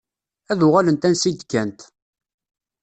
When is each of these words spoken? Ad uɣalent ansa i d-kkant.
Ad 0.51 0.59
uɣalent 0.67 1.07
ansa 1.07 1.27
i 1.29 1.33
d-kkant. 1.33 1.79